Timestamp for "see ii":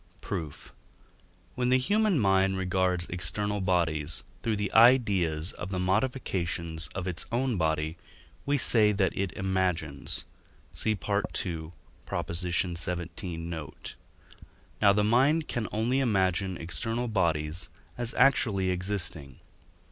10.73-11.71